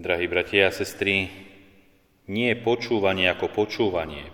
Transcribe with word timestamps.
Drahí 0.00 0.32
bratia 0.32 0.72
a 0.72 0.72
sestry, 0.72 1.28
nie 2.24 2.56
počúvanie 2.56 3.28
ako 3.28 3.52
počúvanie. 3.52 4.32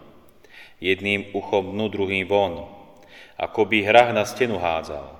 Jedným 0.78 1.34
uchom 1.34 1.74
dnu, 1.74 1.90
druhým 1.90 2.22
von. 2.30 2.70
Ako 3.34 3.66
by 3.66 3.82
hrách 3.82 4.14
na 4.14 4.22
stenu 4.22 4.62
hádzal. 4.62 5.10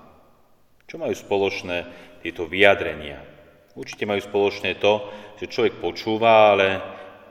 Čo 0.87 1.03
majú 1.03 1.11
spoločné 1.19 1.91
tieto 2.23 2.47
vyjadrenia? 2.47 3.27
Určite 3.75 4.07
majú 4.07 4.23
spoločné 4.23 4.79
to, 4.79 5.11
že 5.43 5.51
človek 5.51 5.83
počúva, 5.83 6.55
ale 6.55 6.79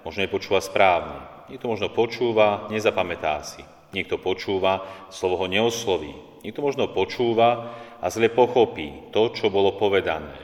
možno 0.04 0.28
nepočúva 0.28 0.60
správne. 0.60 1.48
Niekto 1.48 1.72
možno 1.72 1.96
počúva, 1.96 2.68
nezapamätá 2.68 3.40
si. 3.48 3.64
Niekto 3.96 4.20
počúva, 4.20 5.08
slovo 5.08 5.40
ho 5.40 5.48
neosloví. 5.48 6.44
Niekto 6.44 6.60
možno 6.60 6.92
počúva 6.92 7.80
a 7.96 8.12
zle 8.12 8.28
pochopí 8.28 9.08
to, 9.16 9.32
čo 9.32 9.48
bolo 9.48 9.80
povedané. 9.80 10.36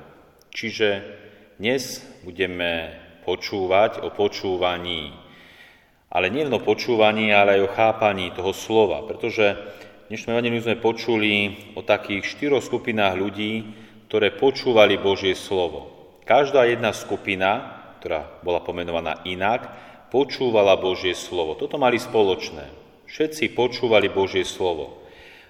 Čiže 0.56 1.20
dnes 1.60 2.11
budeme 2.22 2.94
počúvať 3.26 4.02
o 4.02 4.10
počúvaní. 4.14 5.14
Ale 6.12 6.28
nie 6.28 6.44
len 6.44 6.54
o 6.54 6.62
počúvaní, 6.62 7.32
ale 7.32 7.58
aj 7.58 7.62
o 7.66 7.74
chápaní 7.74 8.36
toho 8.36 8.52
slova, 8.52 9.06
pretože 9.08 9.56
v 10.08 10.08
dnešnom 10.12 10.36
evaneliu 10.36 10.60
sme 10.60 10.76
počuli 10.76 11.34
o 11.74 11.82
takých 11.82 12.28
štyroch 12.28 12.66
skupinách 12.66 13.16
ľudí, 13.16 13.54
ktoré 14.12 14.36
počúvali 14.36 15.00
Božie 15.00 15.40
slovo. 15.40 15.88
Každá 16.28 16.68
jedna 16.68 16.92
skupina, 16.92 17.80
ktorá 18.04 18.28
bola 18.44 18.60
pomenovaná 18.60 19.24
inak, 19.24 19.72
počúvala 20.12 20.76
Božie 20.76 21.16
slovo. 21.16 21.56
Toto 21.56 21.80
mali 21.80 21.96
spoločné. 21.96 22.68
Všetci 23.08 23.56
počúvali 23.56 24.12
Božie 24.12 24.44
slovo. 24.44 25.00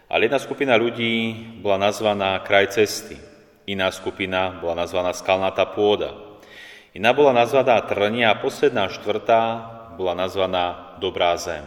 Ale 0.05 0.29
jedna 0.29 0.37
skupina 0.37 0.77
ľudí 0.77 1.33
bola 1.65 1.89
nazvaná 1.89 2.37
kraj 2.45 2.77
cesty, 2.77 3.17
iná 3.65 3.89
skupina 3.89 4.61
bola 4.61 4.85
nazvaná 4.85 5.15
skalnatá 5.15 5.65
pôda, 5.73 6.30
iná 6.95 7.11
bola 7.15 7.35
nazvaná 7.35 7.81
trnia 7.83 8.31
a 8.31 8.39
posledná 8.39 8.87
štvrtá 8.91 9.43
bola 9.95 10.15
nazvaná 10.15 10.97
dobrá 10.99 11.35
zem. 11.37 11.63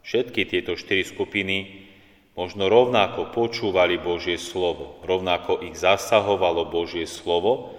Všetky 0.00 0.48
tieto 0.48 0.74
štyri 0.74 1.04
skupiny 1.04 1.86
možno 2.34 2.72
rovnako 2.72 3.34
počúvali 3.36 4.00
Božie 4.00 4.40
slovo, 4.40 5.00
rovnako 5.04 5.60
ich 5.66 5.76
zasahovalo 5.76 6.72
Božie 6.72 7.04
slovo, 7.04 7.76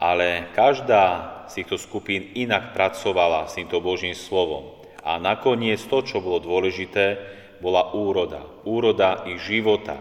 ale 0.00 0.50
každá 0.56 1.44
z 1.46 1.62
týchto 1.62 1.76
skupín 1.76 2.32
inak 2.34 2.72
pracovala 2.72 3.46
s 3.46 3.60
týmto 3.60 3.78
Božím 3.84 4.16
slovom. 4.16 4.80
A 5.04 5.20
nakoniec 5.20 5.80
to, 5.88 6.04
čo 6.04 6.24
bolo 6.24 6.40
dôležité, 6.40 7.20
bola 7.60 7.92
úroda, 7.92 8.40
úroda 8.64 9.28
ich 9.28 9.40
života. 9.44 10.00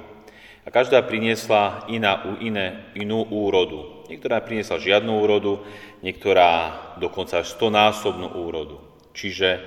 A 0.69 0.75
každá 0.85 1.01
priniesla 1.01 1.89
iná, 1.89 2.21
iné, 2.37 2.93
inú 2.93 3.25
úrodu. 3.25 4.05
Niektorá 4.05 4.37
priniesla 4.37 4.77
žiadnu 4.77 5.17
úrodu, 5.17 5.65
niektorá 6.05 6.77
dokonca 7.01 7.41
až 7.41 7.57
stonásobnú 7.57 8.37
úrodu. 8.37 8.77
Čiže 9.17 9.65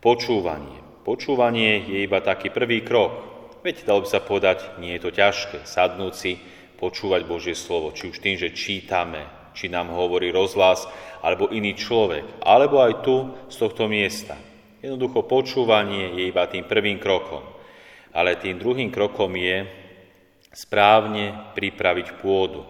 počúvanie. 0.00 0.80
Počúvanie 1.04 1.84
je 1.84 2.08
iba 2.08 2.24
taký 2.24 2.48
prvý 2.48 2.80
krok. 2.80 3.12
Veď 3.60 3.84
dalo 3.84 4.00
by 4.00 4.08
sa 4.08 4.24
povedať, 4.24 4.80
nie 4.80 4.96
je 4.96 5.04
to 5.04 5.12
ťažké, 5.12 5.68
sadnúť 5.68 6.14
si, 6.16 6.40
počúvať 6.80 7.28
Božie 7.28 7.52
slovo, 7.52 7.92
či 7.92 8.08
už 8.08 8.16
tým, 8.16 8.40
že 8.40 8.56
čítame, 8.56 9.52
či 9.52 9.68
nám 9.68 9.92
hovorí 9.92 10.32
rozhlas, 10.32 10.88
alebo 11.20 11.52
iný 11.52 11.76
človek, 11.76 12.40
alebo 12.40 12.80
aj 12.80 13.04
tu 13.04 13.36
z 13.52 13.56
tohto 13.60 13.84
miesta. 13.84 14.40
Jednoducho 14.80 15.28
počúvanie 15.28 16.16
je 16.16 16.32
iba 16.32 16.48
tým 16.48 16.64
prvým 16.64 16.96
krokom. 16.96 17.44
Ale 18.16 18.40
tým 18.40 18.56
druhým 18.56 18.88
krokom 18.88 19.28
je 19.36 19.84
správne 20.56 21.52
pripraviť 21.52 22.16
pôdu. 22.24 22.64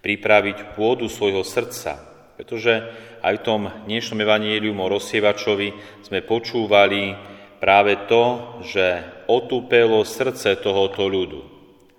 Pripraviť 0.00 0.72
pôdu 0.72 1.12
svojho 1.12 1.44
srdca. 1.44 2.00
Pretože 2.40 2.88
aj 3.20 3.34
v 3.36 3.44
tom 3.44 3.62
dnešnom 3.84 4.24
evanílium 4.24 4.80
o 4.80 4.88
rozsievačovi 4.88 5.76
sme 6.00 6.24
počúvali 6.24 7.12
práve 7.60 8.08
to, 8.08 8.56
že 8.64 9.04
otúpelo 9.28 10.00
srdce 10.08 10.56
tohoto 10.56 11.04
ľudu. 11.04 11.40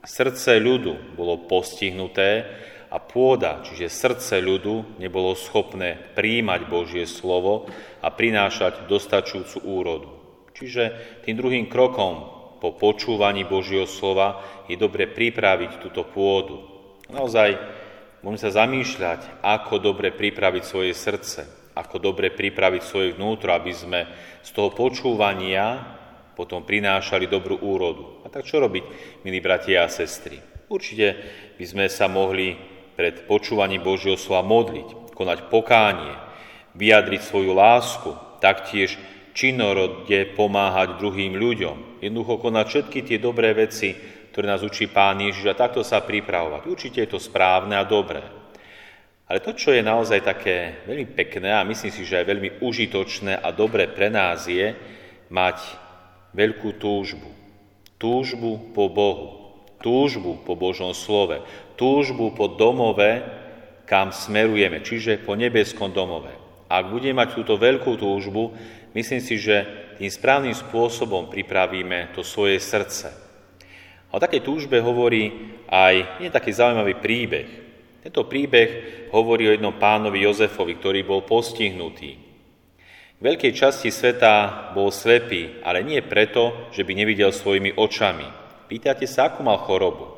Srdce 0.04 0.58
ľudu 0.58 1.16
bolo 1.16 1.46
postihnuté 1.46 2.44
a 2.92 2.98
pôda, 3.00 3.64
čiže 3.64 3.88
srdce 3.88 4.44
ľudu, 4.44 5.00
nebolo 5.00 5.38
schopné 5.38 5.96
príjmať 6.18 6.62
Božie 6.68 7.06
slovo 7.08 7.70
a 8.04 8.12
prinášať 8.12 8.90
dostačujúcu 8.90 9.58
úrodu. 9.64 10.10
Čiže 10.52 10.84
tým 11.24 11.40
druhým 11.40 11.66
krokom 11.72 12.43
po 12.64 12.72
počúvaní 12.72 13.44
Božieho 13.44 13.84
slova 13.84 14.40
je 14.72 14.80
dobre 14.80 15.04
pripraviť 15.12 15.84
túto 15.84 16.08
pôdu. 16.08 16.64
Naozaj 17.12 17.60
môžeme 18.24 18.40
sa 18.40 18.64
zamýšľať, 18.64 19.44
ako 19.44 19.84
dobre 19.84 20.16
pripraviť 20.16 20.64
svoje 20.64 20.96
srdce, 20.96 21.44
ako 21.76 22.00
dobre 22.00 22.32
pripraviť 22.32 22.82
svoje 22.88 23.20
vnútro, 23.20 23.52
aby 23.52 23.76
sme 23.76 24.08
z 24.40 24.50
toho 24.56 24.72
počúvania 24.72 26.00
potom 26.40 26.64
prinášali 26.64 27.28
dobrú 27.28 27.60
úrodu. 27.60 28.24
A 28.24 28.32
tak 28.32 28.48
čo 28.48 28.64
robiť, 28.64 28.88
milí 29.28 29.44
bratia 29.44 29.84
a 29.84 29.92
sestry? 29.92 30.40
Určite 30.72 31.20
by 31.60 31.66
sme 31.68 31.86
sa 31.92 32.08
mohli 32.08 32.56
pred 32.96 33.28
počúvaním 33.28 33.84
Božieho 33.84 34.16
slova 34.16 34.48
modliť, 34.48 35.12
konať 35.12 35.52
pokánie, 35.52 36.16
vyjadriť 36.80 37.22
svoju 37.28 37.52
lásku, 37.52 38.16
taktiež 38.40 38.96
činorodne 39.34 40.34
pomáhať 40.38 41.02
druhým 41.02 41.36
ľuďom. 41.36 42.00
Jednoducho 42.00 42.40
konať 42.40 42.66
všetky 42.70 43.00
tie 43.04 43.18
dobré 43.18 43.52
veci, 43.58 43.94
ktoré 44.34 44.46
nás 44.50 44.62
učí 44.66 44.90
Pán 44.90 45.22
Ježiš 45.22 45.54
a 45.54 45.60
takto 45.60 45.82
sa 45.82 46.02
pripravovať. 46.02 46.70
Určite 46.70 47.06
je 47.06 47.10
to 47.12 47.20
správne 47.22 47.78
a 47.78 47.86
dobré. 47.86 48.22
Ale 49.28 49.42
to, 49.42 49.58
čo 49.58 49.74
je 49.74 49.82
naozaj 49.82 50.22
také 50.22 50.86
veľmi 50.86 51.10
pekné 51.18 51.50
a 51.50 51.66
myslím 51.66 51.90
si, 51.90 52.06
že 52.06 52.22
aj 52.22 52.30
veľmi 52.30 52.50
užitočné 52.62 53.42
a 53.42 53.50
dobré 53.50 53.90
pre 53.90 54.14
nás 54.14 54.46
je 54.46 54.78
mať 55.34 55.58
veľkú 56.38 56.78
túžbu. 56.78 57.30
Túžbu 57.98 58.74
po 58.76 58.92
Bohu 58.92 59.44
túžbu 59.84 60.40
po 60.48 60.56
Božom 60.56 60.96
slove, 60.96 61.44
túžbu 61.76 62.32
po 62.32 62.48
domove, 62.48 63.20
kam 63.84 64.16
smerujeme, 64.16 64.80
čiže 64.80 65.20
po 65.20 65.36
nebeskom 65.36 65.92
domove. 65.92 66.32
Ak 66.74 66.90
budeme 66.90 67.22
mať 67.22 67.38
túto 67.38 67.54
veľkú 67.54 68.02
túžbu, 68.02 68.58
myslím 68.98 69.22
si, 69.22 69.38
že 69.38 69.62
tým 70.02 70.10
správnym 70.10 70.58
spôsobom 70.58 71.30
pripravíme 71.30 72.18
to 72.18 72.26
svoje 72.26 72.58
srdce. 72.58 73.14
O 74.10 74.18
takej 74.18 74.42
túžbe 74.42 74.82
hovorí 74.82 75.54
aj 75.70 76.18
nie 76.18 76.34
taký 76.34 76.50
zaujímavý 76.50 76.98
príbeh. 76.98 77.50
Tento 78.02 78.26
príbeh 78.26 78.70
hovorí 79.14 79.46
o 79.46 79.54
jednom 79.54 79.78
pánovi 79.78 80.26
Jozefovi, 80.26 80.82
ktorý 80.82 81.06
bol 81.06 81.22
postihnutý. 81.22 82.18
V 83.18 83.22
veľkej 83.22 83.54
časti 83.54 83.94
sveta 83.94 84.74
bol 84.74 84.90
slepý, 84.90 85.62
ale 85.62 85.86
nie 85.86 86.02
preto, 86.02 86.74
že 86.74 86.82
by 86.82 86.92
nevidel 86.98 87.30
svojimi 87.30 87.78
očami, 87.78 88.44
Pýtate 88.74 89.06
sa, 89.06 89.30
akú 89.30 89.46
mal 89.46 89.62
chorobu. 89.62 90.10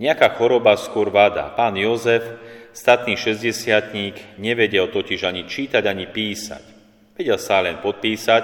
Nejaká 0.00 0.40
choroba 0.40 0.72
skôr 0.80 1.12
vada. 1.12 1.52
Pán 1.52 1.76
Jozef, 1.76 2.24
statný 2.78 3.18
šesťdesiatník, 3.18 4.38
nevedel 4.38 4.86
totiž 4.86 5.26
ani 5.26 5.50
čítať, 5.50 5.82
ani 5.82 6.06
písať. 6.06 6.64
Vedel 7.18 7.34
sa 7.42 7.58
len 7.58 7.82
podpísať 7.82 8.42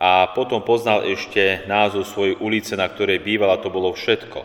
a 0.00 0.32
potom 0.32 0.64
poznal 0.64 1.04
ešte 1.04 1.68
názov 1.68 2.08
svojej 2.08 2.40
ulice, 2.40 2.72
na 2.72 2.88
ktorej 2.88 3.20
bývala, 3.20 3.60
to 3.60 3.68
bolo 3.68 3.92
všetko. 3.92 4.40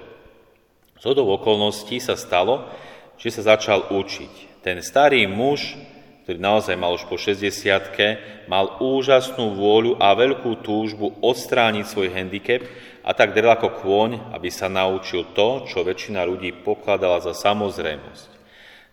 Z 1.00 1.04
hodou 1.08 1.32
okolností 1.32 2.04
sa 2.04 2.20
stalo, 2.20 2.68
že 3.16 3.32
sa 3.32 3.56
začal 3.56 3.88
učiť. 3.96 4.60
Ten 4.60 4.84
starý 4.84 5.24
muž, 5.32 5.80
ktorý 6.28 6.42
naozaj 6.42 6.76
mal 6.76 6.92
už 7.00 7.08
po 7.08 7.16
60 7.16 8.52
mal 8.52 8.76
úžasnú 8.84 9.56
vôľu 9.56 9.96
a 10.04 10.12
veľkú 10.12 10.60
túžbu 10.60 11.16
odstrániť 11.24 11.86
svoj 11.88 12.12
handicap 12.12 12.68
a 13.06 13.16
tak 13.16 13.32
drel 13.32 13.54
ako 13.56 13.80
kôň, 13.80 14.36
aby 14.36 14.50
sa 14.52 14.68
naučil 14.68 15.32
to, 15.32 15.64
čo 15.70 15.86
väčšina 15.86 16.26
ľudí 16.26 16.52
pokladala 16.66 17.24
za 17.24 17.32
samozrejmosť. 17.32 18.36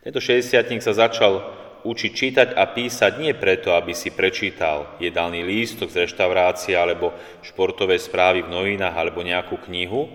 Tento 0.02 0.18
60 0.18 0.82
sa 0.82 0.98
začal 0.98 1.46
učiť 1.86 2.10
čítať 2.10 2.48
a 2.58 2.66
písať 2.66 3.22
nie 3.22 3.30
preto, 3.38 3.70
aby 3.78 3.94
si 3.94 4.10
prečítal 4.10 4.98
jedálny 4.98 5.46
lístok 5.46 5.94
z 5.94 6.06
reštaurácie 6.06 6.74
alebo 6.74 7.14
športové 7.46 8.02
správy 8.02 8.42
v 8.42 8.50
novinách 8.50 8.98
alebo 8.98 9.22
nejakú 9.22 9.62
knihu, 9.70 10.10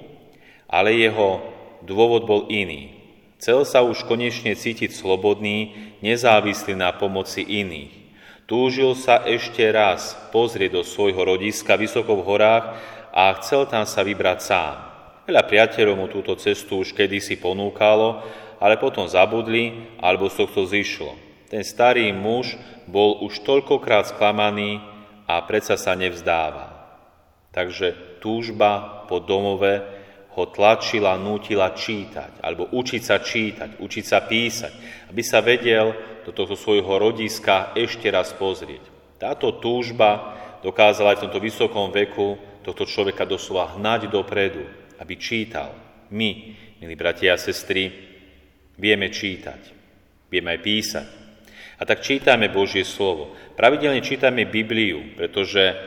ale 0.67 0.91
jeho 0.91 1.39
dôvod 1.87 2.27
bol 2.27 2.51
iný. 2.51 2.99
Chcel 3.39 3.63
sa 3.63 3.79
už 3.79 4.03
konečne 4.03 4.59
cítiť 4.59 4.91
slobodný, 4.91 5.95
nezávislý 6.03 6.75
na 6.75 6.91
pomoci 6.91 7.47
iných. 7.47 7.93
Túžil 8.43 8.91
sa 8.91 9.23
ešte 9.23 9.63
raz 9.71 10.19
pozrieť 10.35 10.79
do 10.79 10.83
svojho 10.83 11.19
rodiska 11.19 11.79
vysoko 11.79 12.19
v 12.19 12.27
horách 12.27 12.65
a 13.15 13.31
chcel 13.39 13.63
tam 13.71 13.87
sa 13.87 14.03
vybrať 14.03 14.39
sám. 14.43 14.75
Veľa 15.27 15.43
priateľov 15.47 15.95
mu 15.95 16.07
túto 16.07 16.35
cestu 16.39 16.79
už 16.79 16.95
kedysi 16.95 17.35
ponúkalo, 17.39 18.23
ale 18.57 18.81
potom 18.81 19.05
zabudli 19.05 19.97
alebo 20.01 20.29
z 20.29 20.45
tohto 20.45 20.65
zišlo. 20.65 21.13
Ten 21.47 21.63
starý 21.63 22.11
muž 22.11 22.59
bol 22.89 23.23
už 23.23 23.43
toľkokrát 23.47 24.11
sklamaný 24.11 24.83
a 25.27 25.43
predsa 25.43 25.79
sa 25.79 25.95
nevzdáva. 25.95 26.75
Takže 27.55 28.19
túžba 28.19 29.03
po 29.07 29.23
domove 29.23 29.97
ho 30.37 30.43
tlačila, 30.53 31.17
nútila 31.17 31.73
čítať, 31.73 32.45
alebo 32.45 32.69
učiť 32.69 33.01
sa 33.01 33.17
čítať, 33.17 33.69
učiť 33.81 34.05
sa 34.05 34.21
písať, 34.21 34.73
aby 35.09 35.21
sa 35.25 35.41
vedel 35.41 35.97
do 36.21 36.29
tohto 36.29 36.53
svojho 36.53 37.01
rodiska 37.01 37.73
ešte 37.73 38.11
raz 38.13 38.35
pozrieť. 38.37 38.85
Táto 39.17 39.57
túžba 39.57 40.37
dokázala 40.61 41.15
aj 41.15 41.17
v 41.17 41.23
tomto 41.25 41.41
vysokom 41.41 41.89
veku 41.89 42.37
tohto 42.61 42.85
človeka 42.85 43.25
doslova 43.25 43.79
hnať 43.79 44.11
dopredu, 44.11 44.61
aby 45.01 45.17
čítal. 45.17 45.73
My, 46.13 46.53
milí 46.83 46.93
bratia 46.93 47.33
a 47.33 47.41
sestry, 47.41 47.89
vieme 48.77 49.09
čítať, 49.09 49.61
vieme 50.29 50.55
aj 50.55 50.61
písať. 50.61 51.07
A 51.77 51.85
tak 51.85 52.01
čítame 52.01 52.49
Božie 52.49 52.81
slovo. 52.81 53.37
Pravidelne 53.53 54.01
čítame 54.01 54.49
Bibliu, 54.49 55.13
pretože 55.13 55.77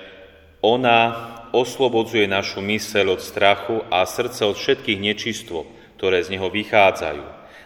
ona 0.63 1.01
oslobodzuje 1.51 2.31
našu 2.31 2.63
myseľ 2.63 3.19
od 3.19 3.21
strachu 3.23 3.77
a 3.91 4.07
srdce 4.07 4.47
od 4.47 4.55
všetkých 4.55 5.03
nečistov, 5.03 5.67
ktoré 5.99 6.23
z 6.23 6.39
neho 6.39 6.47
vychádzajú. 6.47 7.25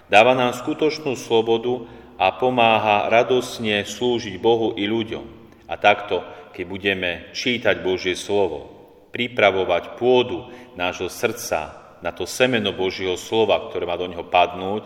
Dáva 0.08 0.32
nám 0.32 0.56
skutočnú 0.56 1.16
slobodu 1.20 1.84
a 2.16 2.32
pomáha 2.36 3.12
radosne 3.12 3.84
slúžiť 3.84 4.40
Bohu 4.40 4.72
i 4.78 4.88
ľuďom. 4.88 5.24
A 5.68 5.74
takto, 5.76 6.24
keď 6.52 6.64
budeme 6.64 7.10
čítať 7.36 7.80
Božie 7.84 8.16
slovo, 8.16 8.72
pripravovať 9.12 10.00
pôdu 10.00 10.48
nášho 10.78 11.12
srdca 11.12 11.76
na 12.00 12.12
to 12.12 12.28
semeno 12.28 12.72
Božieho 12.72 13.16
slova, 13.16 13.68
ktoré 13.68 13.88
má 13.88 13.96
do 13.96 14.08
neho 14.08 14.26
padnúť, 14.26 14.84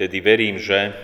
tedy 0.00 0.16
verím, 0.24 0.56
že 0.56 0.96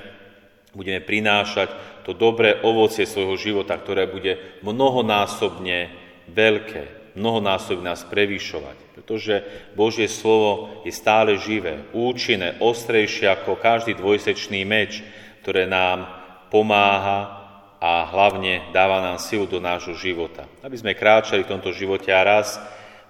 budeme 0.73 1.05
prinášať 1.05 2.01
to 2.09 2.17
dobré 2.17 2.57
ovocie 2.65 3.05
svojho 3.05 3.37
života, 3.37 3.77
ktoré 3.77 4.09
bude 4.09 4.41
mnohonásobne 4.65 5.93
veľké, 6.33 7.13
mnohonásobne 7.13 7.93
nás 7.93 8.09
prevýšovať, 8.09 8.77
pretože 8.97 9.35
Božie 9.77 10.09
slovo 10.09 10.81
je 10.89 10.93
stále 10.97 11.37
živé, 11.37 11.85
účinné, 11.93 12.57
ostrejšie 12.61 13.29
ako 13.29 13.61
každý 13.61 13.97
dvojsečný 13.97 14.65
meč, 14.65 15.05
ktoré 15.45 15.69
nám 15.69 16.09
pomáha 16.49 17.45
a 17.77 18.09
hlavne 18.09 18.73
dáva 18.73 19.05
nám 19.05 19.21
silu 19.21 19.45
do 19.45 19.61
nášho 19.61 19.93
života. 19.93 20.49
Aby 20.65 20.77
sme 20.81 20.97
kráčali 20.97 21.45
v 21.45 21.53
tomto 21.53 21.73
živote 21.77 22.09
a 22.09 22.25
raz 22.25 22.57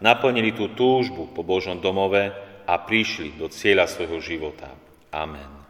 naplnili 0.03 0.51
tú 0.51 0.71
túžbu 0.75 1.31
po 1.31 1.47
Božom 1.47 1.79
domove 1.79 2.35
a 2.67 2.75
prišli 2.75 3.39
do 3.39 3.47
cieľa 3.47 3.87
svojho 3.87 4.19
života. 4.19 4.69
Amen. 5.15 5.66